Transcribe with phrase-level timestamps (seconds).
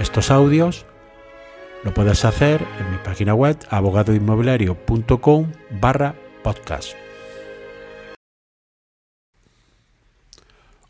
[0.00, 0.86] estos audios
[1.84, 6.94] lo puedes hacer en mi página web abogadoinmobiliario.com barra podcast.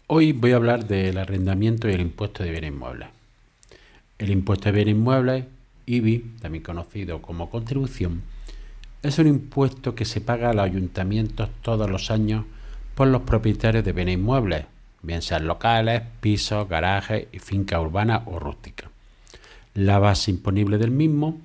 [0.07, 3.09] Hoy voy a hablar del arrendamiento y el impuesto de bienes inmuebles.
[4.19, 5.45] El impuesto de bienes inmuebles,
[5.87, 8.23] IBI, también conocido como contribución,
[9.03, 12.45] es un impuesto que se paga a los ayuntamientos todos los años
[12.95, 14.67] por los propietarios de bienes inmuebles,
[15.03, 18.90] bien sean locales, pisos, garajes y fincas urbanas o rústicas.
[19.75, 21.39] La base imponible del mismo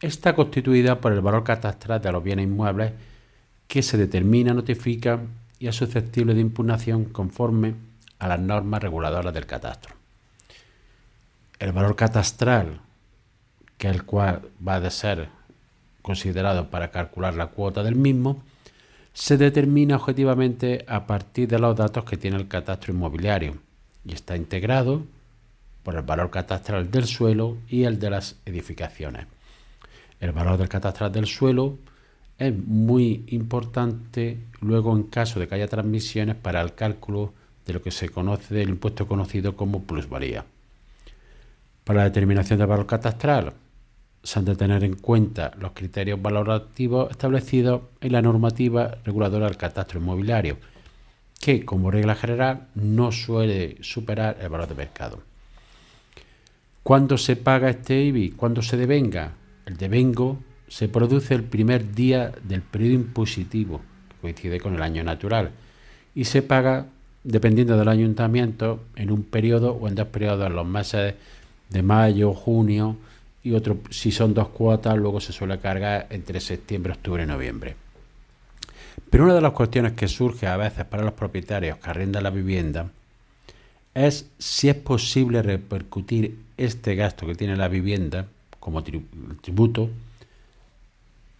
[0.00, 2.92] está constituida por el valor catastral de los bienes inmuebles
[3.66, 5.20] que se determina, notifica
[5.58, 7.74] y es susceptible de impugnación conforme
[8.18, 9.94] a las normas reguladoras del catastro.
[11.58, 12.80] El valor catastral,
[13.78, 15.28] que es el cual va a ser
[16.02, 18.42] considerado para calcular la cuota del mismo,
[19.12, 23.56] se determina objetivamente a partir de los datos que tiene el catastro inmobiliario
[24.04, 25.04] y está integrado
[25.86, 29.28] por el valor catastral del suelo y el de las edificaciones.
[30.18, 31.78] El valor del catastral del suelo
[32.38, 37.82] es muy importante luego en caso de que haya transmisiones para el cálculo de lo
[37.82, 40.44] que se conoce del impuesto conocido como plusvalía.
[41.84, 43.52] Para la determinación del valor catastral
[44.24, 49.56] se han de tener en cuenta los criterios valorativos establecidos en la normativa reguladora del
[49.56, 50.56] catastro inmobiliario,
[51.40, 55.35] que como regla general no suele superar el valor de mercado.
[56.86, 58.30] ¿Cuándo se paga este IBI?
[58.30, 59.32] ¿Cuándo se devenga?
[59.66, 65.02] El devengo se produce el primer día del periodo impositivo, que coincide con el año
[65.02, 65.50] natural,
[66.14, 66.86] y se paga,
[67.24, 71.14] dependiendo del ayuntamiento, en un periodo o en dos periodos, en los meses
[71.70, 72.96] de mayo, junio,
[73.42, 77.74] y otro, si son dos cuotas, luego se suele cargar entre septiembre, octubre y noviembre.
[79.10, 82.30] Pero una de las cuestiones que surge a veces para los propietarios que arrendan la
[82.30, 82.88] vivienda
[83.96, 88.28] es si es posible repercutir este gasto que tiene la vivienda
[88.60, 89.88] como tributo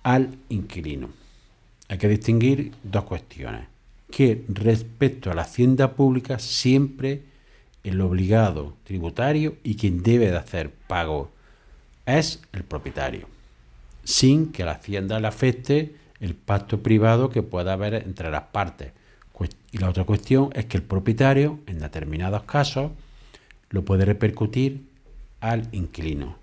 [0.02, 1.10] al inquilino.
[1.88, 3.66] Hay que distinguir dos cuestiones.
[4.10, 7.24] Que respecto a la hacienda pública siempre
[7.84, 11.30] el obligado tributario y quien debe de hacer pago
[12.06, 13.28] es el propietario,
[14.02, 18.92] sin que la hacienda le afecte el pacto privado que pueda haber entre las partes
[19.76, 22.92] y la otra cuestión es que el propietario, en determinados casos,
[23.68, 24.86] lo puede repercutir
[25.40, 26.38] al inquilino.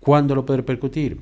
[0.00, 1.20] ¿Cuándo lo puede repercutir?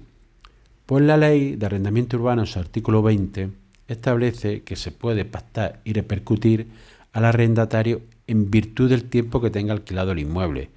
[0.86, 3.50] Pues la ley de arrendamiento urbano, su artículo 20,
[3.86, 6.66] establece que se puede pactar y repercutir
[7.12, 10.70] al arrendatario en virtud del tiempo que tenga alquilado el inmueble.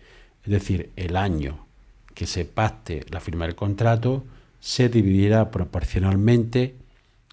[0.44, 1.66] Es decir, el año
[2.14, 4.24] que se pacte la firma del contrato
[4.60, 6.76] se dividirá proporcionalmente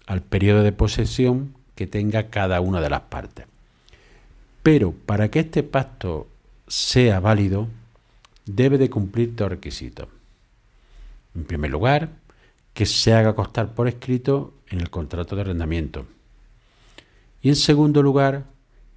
[0.07, 3.47] al periodo de posesión que tenga cada una de las partes.
[4.61, 6.27] Pero para que este pacto
[6.67, 7.69] sea válido,
[8.45, 10.07] debe de cumplir dos requisitos.
[11.33, 12.09] En primer lugar,
[12.75, 16.05] que se haga constar por escrito en el contrato de arrendamiento.
[17.41, 18.45] Y en segundo lugar,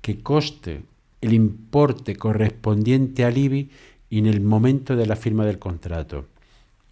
[0.02, 0.82] que coste
[1.22, 3.70] el importe correspondiente al IBI
[4.10, 6.26] en el momento de la firma del contrato.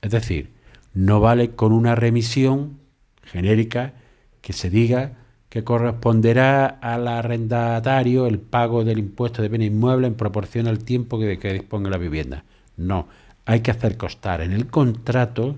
[0.00, 0.48] Es decir,
[0.94, 2.78] no vale con una remisión
[3.24, 3.92] genérica
[4.40, 5.18] que se diga
[5.52, 11.18] que corresponderá al arrendatario el pago del impuesto de bienes inmuebles en proporción al tiempo
[11.18, 12.42] que, que disponga la vivienda.
[12.78, 13.06] No,
[13.44, 15.56] hay que hacer constar en el contrato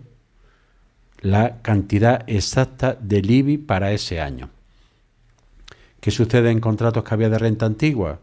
[1.21, 4.51] la cantidad exacta del IBI para ese año.
[6.01, 8.19] ¿Qué sucede en contratos que había de renta antigua?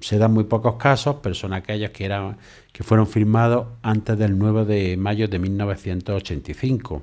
[0.00, 2.38] Se dan muy pocos casos, pero son aquellos que, eran,
[2.72, 7.02] que fueron firmados antes del 9 de mayo de 1985.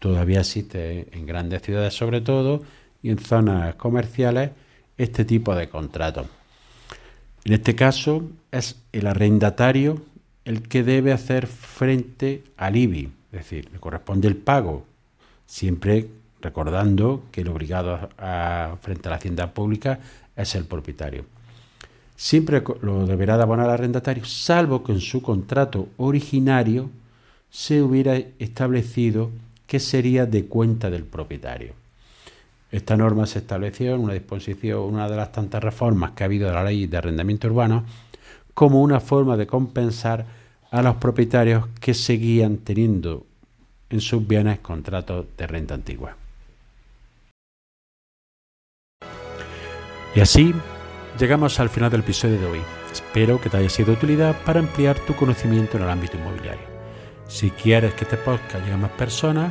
[0.00, 2.62] Todavía existe en grandes ciudades sobre todo
[3.06, 4.50] y en zonas comerciales
[4.98, 6.26] este tipo de contratos.
[7.44, 10.02] En este caso es el arrendatario
[10.44, 14.86] el que debe hacer frente al IBI, es decir, le corresponde el pago,
[15.46, 16.08] siempre
[16.40, 20.00] recordando que el obligado a, frente a la hacienda pública
[20.34, 21.26] es el propietario.
[22.16, 26.90] Siempre lo deberá de abonar al arrendatario, salvo que en su contrato originario
[27.50, 29.30] se hubiera establecido
[29.68, 31.85] que sería de cuenta del propietario.
[32.76, 36.48] Esta norma se estableció en una disposición, una de las tantas reformas que ha habido
[36.48, 37.86] de la ley de arrendamiento urbano,
[38.52, 40.26] como una forma de compensar
[40.70, 43.24] a los propietarios que seguían teniendo
[43.88, 46.16] en sus bienes contratos de renta antigua.
[50.14, 50.54] Y así
[51.18, 52.60] llegamos al final del episodio de hoy.
[52.92, 56.66] Espero que te haya sido de utilidad para ampliar tu conocimiento en el ámbito inmobiliario.
[57.26, 59.50] Si quieres que este podcast llegue a más personas,